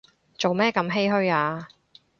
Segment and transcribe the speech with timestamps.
[0.35, 1.67] 做咩咁唏噓啊